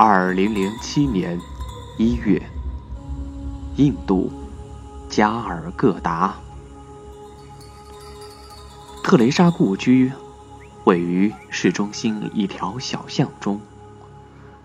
[0.00, 1.40] 二零零七年
[1.96, 2.40] 一月，
[3.74, 4.30] 印度
[5.08, 6.36] 加尔各答，
[9.02, 10.12] 特蕾莎故居
[10.84, 13.60] 位于市中心一条小巷中。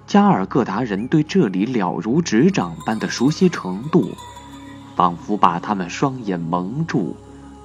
[0.06, 4.12] 加尔各答人对这里了如指掌般的熟悉程度，
[4.96, 7.16] 仿佛把他们双眼蒙住，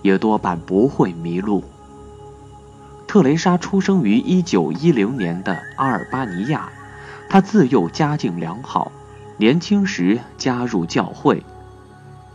[0.00, 1.62] 也多半不会迷路。
[3.06, 6.70] 特蕾莎出生于一九一零年的阿尔巴尼亚。
[7.28, 8.90] 他自幼家境良好，
[9.36, 11.42] 年轻时加入教会，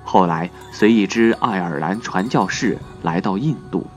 [0.03, 3.87] 后来随一支爱尔兰传教士来到印度。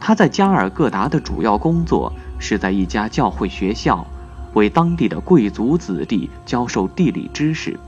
[0.00, 4.06] 他在加尔各答的主要工作是在一家教会学校，
[4.54, 7.78] 为当地的贵族子弟教授地理知识。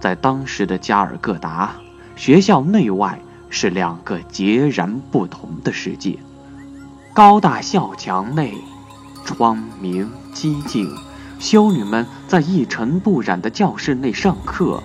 [0.00, 1.74] 在当时的加尔各答，
[2.16, 3.20] 学校内外
[3.50, 6.18] 是两个截然不同的世界。
[7.12, 8.54] 高大校墙内，
[9.24, 10.88] 窗明几净。
[11.40, 14.82] 修女们在一尘不染的教室内上课，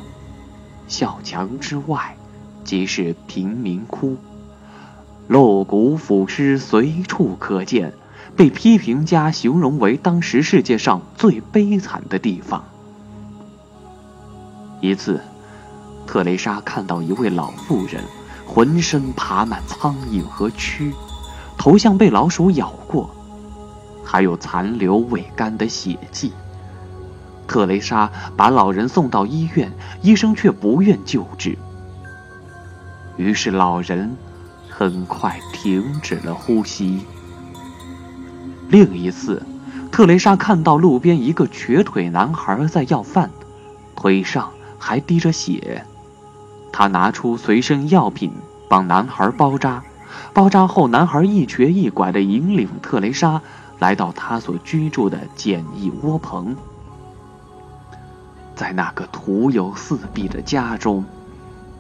[0.88, 2.16] 校墙之外，
[2.64, 4.16] 即是贫民窟，
[5.28, 7.92] 露骨腐尸随处可见，
[8.38, 12.64] 被批评家形容为当时世界上最悲惨的地方。
[14.80, 15.20] 一次，
[16.08, 18.02] 特蕾莎看到一位老妇人，
[18.48, 20.94] 浑身爬满苍蝇和蛆，
[21.58, 23.10] 头像被老鼠咬过，
[24.06, 26.32] 还有残留未干的血迹。
[27.48, 31.58] 特蕾莎把老人送到医院，医生却不愿救治。
[33.18, 34.16] 于是老人
[34.70, 37.06] 很快停止了呼吸。
[38.68, 39.42] 另一次，
[39.92, 43.30] 特蕾莎看到路边一个瘸腿男孩在要饭，
[43.96, 45.86] 腿上还滴着血。
[46.74, 48.34] 她拿出随身药品
[48.68, 49.84] 帮男孩包扎，
[50.34, 53.42] 包扎后，男孩一瘸一拐地引领特蕾莎
[53.80, 56.56] 来到他所居住的简易窝棚。
[58.56, 61.04] 在那个徒有四壁的家中，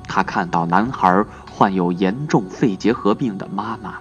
[0.07, 3.95] 他看到男孩患有严重肺结核病的妈妈。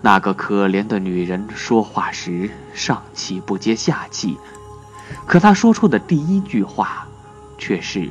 [0.00, 4.38] 那个可怜的女人说话时上气不接下气，
[5.26, 7.06] 可她说出的第一句话，
[7.58, 8.08] 却是：“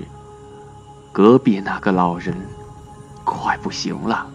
[1.12, 2.36] 隔壁那个老人
[3.24, 4.28] 快不行了，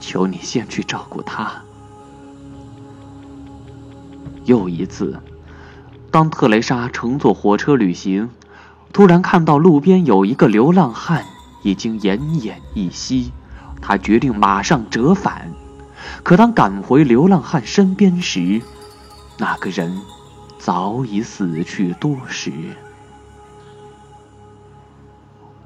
[0.00, 1.52] 求你先去照顾他。”
[4.46, 5.20] 又一次。
[6.10, 8.30] 当特蕾莎乘坐火车旅行，
[8.92, 11.24] 突然看到路边有一个流浪汉
[11.62, 13.32] 已经奄奄一息，
[13.80, 15.52] 她决定马上折返。
[16.24, 18.60] 可当赶回流浪汉身边时，
[19.38, 20.00] 那个人
[20.58, 22.50] 早已死去多时。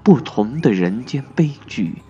[0.03, 2.03] 不同的人间悲剧，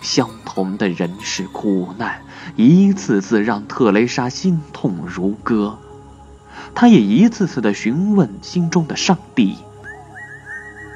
[0.00, 2.20] 相同的人世苦难，
[2.56, 5.78] 一次次让特蕾莎心痛如割。
[6.74, 9.56] 他也一次次的询问心中的上帝：“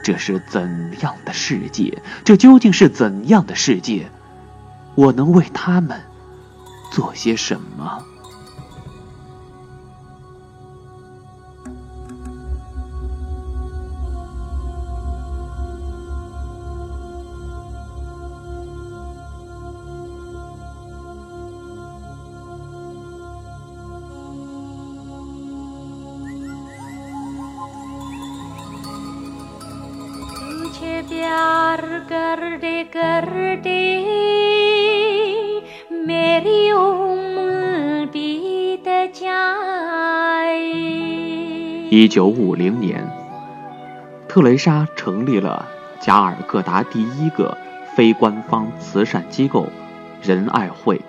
[0.05, 2.03] 这是怎样的世界？
[2.25, 4.11] 这究竟是怎样的世界？
[4.95, 6.01] 我能为他们
[6.93, 8.05] 做些什么？”
[33.60, 33.80] कर दे
[36.08, 40.62] मेरी उम्र बीत जाए
[41.90, 43.04] 一九五零年，
[44.30, 45.68] 特蕾莎成立了
[46.00, 47.58] 加尔各答第一个
[47.96, 49.68] 非官方慈善机构——
[50.24, 51.02] 仁爱会。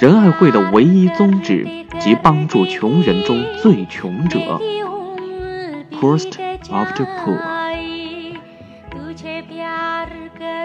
[0.00, 1.66] 仁爱会的唯一宗旨
[1.98, 4.38] 即帮助穷人中最穷者
[5.92, 6.38] （Poorest
[6.70, 7.79] of the Poor）。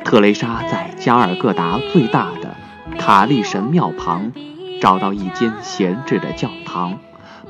[0.06, 2.55] 特蕾莎在加尔各答最大的
[2.97, 4.32] 塔利神庙旁
[4.81, 7.00] 找到一间闲置的教堂，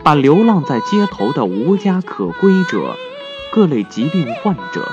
[0.02, 2.96] 把流浪在街头的无家可归者、
[3.52, 4.88] 各类疾病患者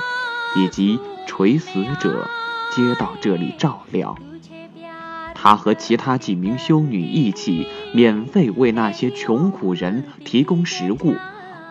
[0.58, 2.28] 以及垂死者
[2.70, 4.14] 接到这里照料。
[5.34, 11.16] 他和其他几名修女一起免费为那些穷苦人提供食物，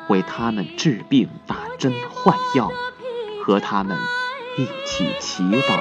[0.09, 2.71] 为他们治病、打针、换药，
[3.45, 3.95] 和他们。
[4.55, 5.79] 一起祈祷。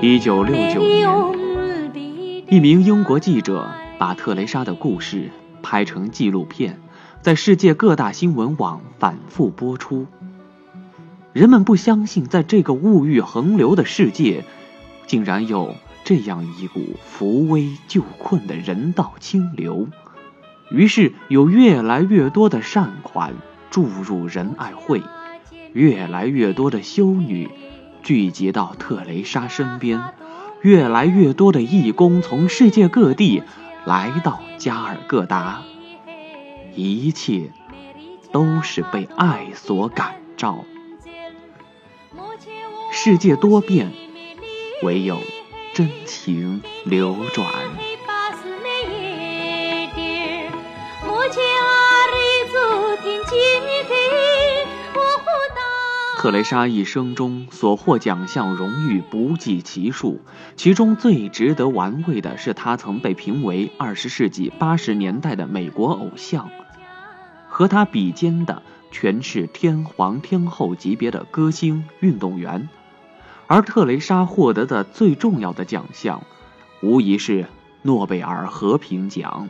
[0.00, 5.30] 一九六九年，一名英国记者把特蕾莎的故事
[5.62, 6.80] 拍成纪录片，
[7.20, 10.06] 在世界各大新闻网反复播出。
[11.34, 14.44] 人们不相信，在这个物欲横流的世界，
[15.06, 19.88] 竟然有这样一股扶危救困的人道清流。
[20.70, 23.34] 于是，有越来越多的善款
[23.70, 25.02] 注入仁爱会，
[25.72, 27.50] 越来越多的修女
[28.02, 30.02] 聚集到特蕾莎身边，
[30.62, 33.42] 越来越多的义工从世界各地
[33.84, 35.62] 来到加尔各答。
[36.74, 37.50] 一切
[38.32, 40.64] 都是被爱所感召。
[42.90, 43.92] 世界多变，
[44.82, 45.18] 唯有
[45.74, 47.50] 真情流转。
[56.16, 60.20] 特蕾莎一生中所获奖项荣誉不计其数，
[60.54, 66.48] 其中最值得玩味的是，她曾被评为二十世纪八十年代的美国偶像。
[67.48, 68.62] 和她比肩的
[68.92, 72.68] 全是天皇天后级别的歌星、运动员，
[73.54, 76.24] 而特蕾莎获得的最重要的奖项，
[76.82, 77.46] 无疑是
[77.82, 79.48] 诺贝尔和平奖。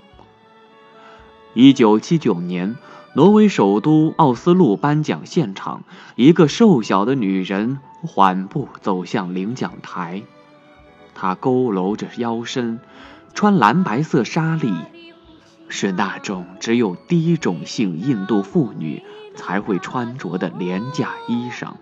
[1.54, 2.76] 一九七九年。
[3.14, 5.84] 挪威首都奥斯陆颁奖现场，
[6.16, 10.24] 一个瘦小的女人缓步走向领奖台，
[11.14, 12.80] 她佝偻着腰身，
[13.32, 14.74] 穿蓝白色纱丽，
[15.68, 19.04] 是那种只有低种姓印度妇女
[19.36, 21.74] 才会穿着的廉价衣裳。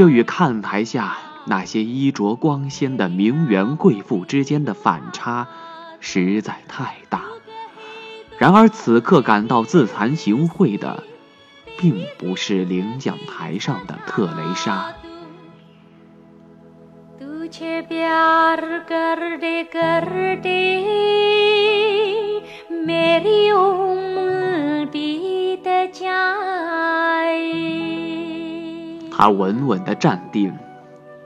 [0.00, 5.46] 这与看台下那些衣着光鲜的名媛贵妇之间的反差，
[6.00, 7.24] 实在太大。
[8.38, 11.02] 然而，此刻感到自惭形秽的，
[11.76, 14.94] 并不是领奖台上的特蕾莎。
[29.20, 30.54] 他稳稳的站定，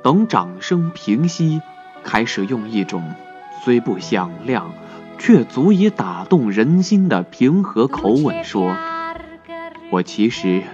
[0.02, 1.62] 等掌声平息，
[2.02, 3.14] 开始用一种
[3.62, 4.73] 虽不响亮。
[5.17, 8.76] 却足以打动人心的平和口吻说
[9.91, 10.64] ：“我其实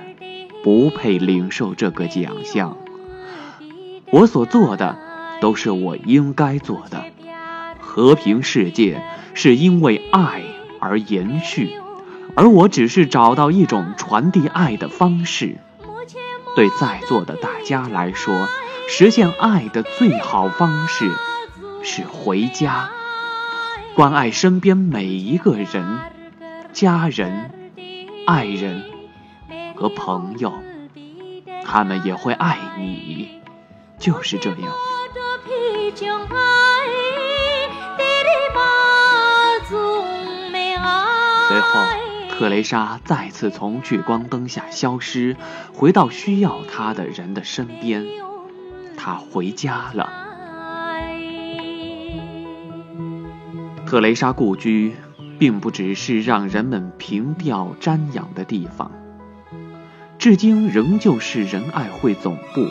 [0.65, 2.79] 不配领受这个奖项。
[4.11, 4.97] 我所做的
[5.43, 7.05] 都是我应该做的。
[7.81, 9.03] 和平世界
[9.35, 10.43] 是因为爱
[10.81, 11.75] 而延续，
[12.35, 15.59] 而我只是找到一种传递爱的方式。
[16.55, 18.49] 对在座的大家来说，
[18.88, 21.11] 实现爱的最好方式
[21.82, 22.91] 是回家。”
[23.97, 25.99] 关爱身边每一个人，
[26.73, 27.50] 家人、
[28.26, 28.85] 爱人
[29.75, 30.52] 和朋友，
[31.67, 33.41] 他们也会爱你，
[33.99, 34.58] 就是这样。
[41.49, 41.81] 随后，
[42.41, 45.37] 特蕾莎再次从聚光灯下消失，
[45.75, 48.07] 回到需要她的人的身边。
[48.97, 50.09] 她回家了。
[53.85, 54.97] 特蕾莎故居，
[55.39, 58.91] 并不只是让人们凭吊瞻仰的地方，
[60.19, 62.67] 至今仍旧是仁爱会总部，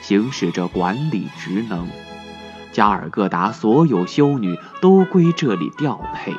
[0.00, 1.88] 行使着管理职能。
[2.72, 6.32] 加尔各答所有修女都归这里调配，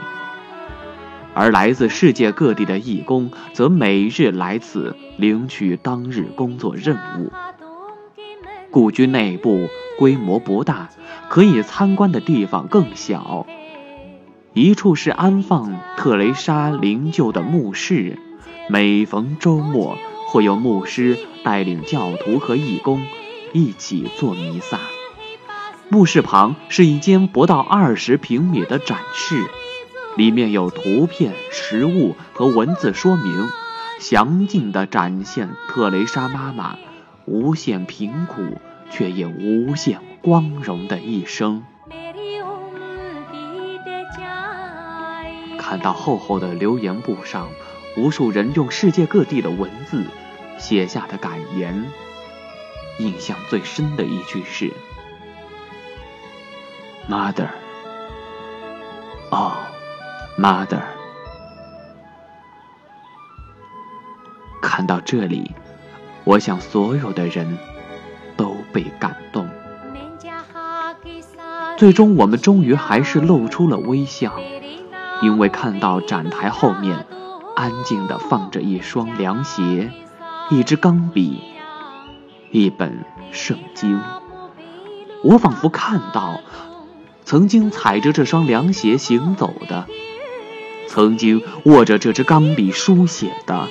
[1.36, 7.32] 而来自世界各地的义工则每日来此领取当日工作任务。
[8.72, 9.68] 故居内部
[10.00, 10.90] 规模不大，
[11.30, 13.46] 可以参观的地方更小。
[14.54, 18.18] 一处是安放特蕾莎灵柩的墓室，
[18.70, 19.98] 每逢周末
[20.30, 23.06] 会有牧师带领教徒和义工
[23.52, 24.80] 一起做弥撒。
[25.90, 29.44] 墓室旁是一间不到二十平米的展示，
[30.16, 33.48] 里面有图片、实物和文字说明，
[34.00, 36.78] 详尽地展现特蕾莎妈妈
[37.26, 38.58] 无限贫苦
[38.90, 41.64] 却也无限光荣的一生。
[45.58, 47.50] 看到厚厚的留言簿上，
[47.98, 50.06] 无数人用世界各地的文字
[50.58, 51.86] 写下的感言，
[53.00, 54.72] 印象最深的一句是
[57.10, 57.50] ：“Mother，
[60.38, 60.82] ，Mother。”
[64.62, 65.52] 看到这里，
[66.24, 67.60] 我想所有的人
[68.36, 69.48] 都被感动。
[71.78, 74.34] 最终，我们终于还是露出了微笑。
[75.22, 77.06] 因为看到展台后面
[77.56, 79.90] 安静地放着一双凉鞋、
[80.50, 81.42] 一支钢笔、
[82.52, 84.02] 一本圣经，
[85.24, 86.42] 我仿佛看到
[87.24, 89.86] 曾经踩着这双凉鞋行走的，
[90.88, 93.68] 曾经握着这支钢笔书写的，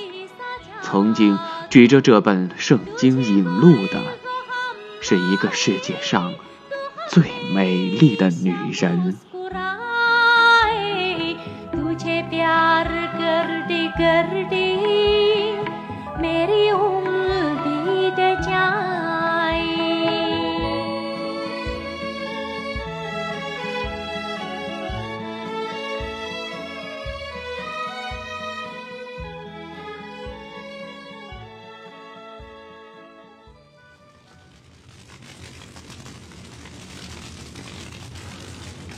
[0.81, 1.37] 曾经
[1.69, 4.01] 举着这本圣经引路的，
[5.01, 6.33] 是一个世界上
[7.09, 9.17] 最美丽的女人。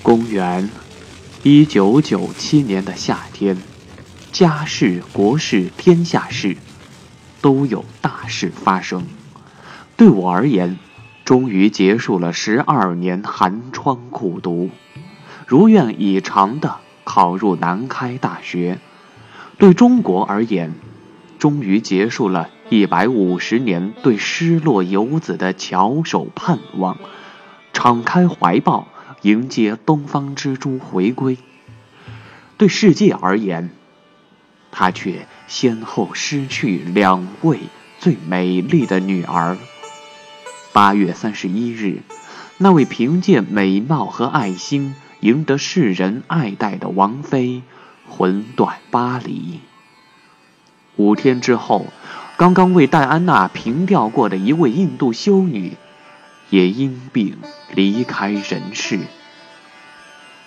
[0.08, 0.70] 公元
[1.44, 3.58] 一九九七年的夏天，
[4.32, 6.56] 家事、国事、天下事，
[7.42, 9.06] 都有大事发生。
[9.98, 10.80] 对我而言，
[11.26, 14.70] 终于结束了十二年寒窗苦读，
[15.46, 18.80] 如愿以偿的考入南开大学。
[19.58, 20.74] 对中国而言，
[21.38, 26.98] 终于结束了一百五十年对失落游子的翘首盼望，
[27.74, 28.88] 敞开怀抱。
[29.22, 31.38] 迎接东方之珠回归。
[32.58, 33.70] 对世界而言，
[34.72, 37.60] 他却先后失去两位
[38.00, 39.58] 最美丽的女儿。
[40.74, 42.02] 八月三十一日，
[42.58, 47.64] 那位凭借美貌和爱心赢得世人爱戴的王妃
[48.08, 49.60] 魂断巴黎。
[50.96, 51.88] 五天之后，
[52.38, 55.74] 刚刚为戴安娜平吊过的一位印度修女。
[56.50, 57.38] 也因病
[57.74, 59.00] 离开人世，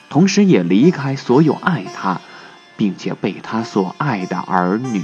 [0.08, 2.20] 同时也离开所有爱他，
[2.76, 5.02] 并且被他所爱的儿女。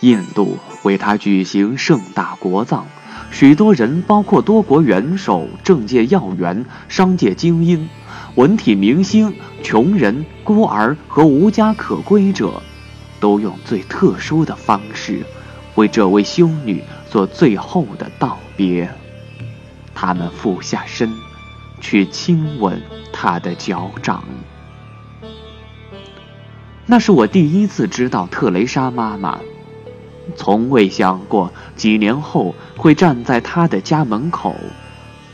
[0.00, 2.86] 印度为他举行盛大国葬，
[3.30, 7.88] 许多人，包括多国元首、政界要员、商界精英、
[8.34, 12.62] 文体明星、穷人、孤儿和无家可归者，
[13.18, 15.24] 都用最特殊的方式
[15.76, 16.84] 为这位修女。
[17.10, 18.88] 做最后的道别，
[19.94, 21.12] 他们俯下身，
[21.80, 22.82] 去亲吻
[23.12, 24.24] 他的脚掌。
[26.86, 29.40] 那是我第一次知道特蕾莎妈妈，
[30.36, 34.54] 从未想过几年后会站在她的家门口，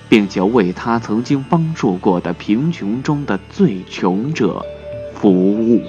[0.09, 4.65] 并且为她曾经帮助过的贫穷中的最穷者
[5.15, 5.83] 服务。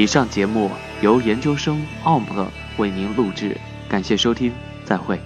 [0.00, 0.70] 以上节目
[1.02, 3.54] 由研究生奥姆勒为您录制，
[3.86, 4.50] 感谢收听，
[4.82, 5.20] 再会。